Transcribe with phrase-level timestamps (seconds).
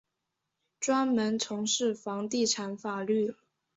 [0.79, 3.35] 专门从事房地产法律。